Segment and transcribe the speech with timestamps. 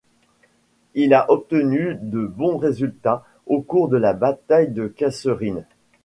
[0.95, 5.63] Il a obtenu de bons résultats au cours de la bataille de Kasserine.